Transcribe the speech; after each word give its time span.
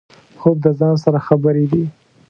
خوب 0.39 0.57
د 0.65 0.67
ځان 0.79 0.95
سره 1.03 1.19
خبرې 1.27 1.65
دي 1.71 1.83